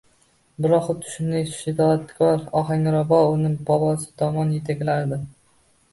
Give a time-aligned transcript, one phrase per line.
[0.65, 5.25] biroq xuddi shunday shiddatkor ohanrabo uni bobosi tomon yetaklardi.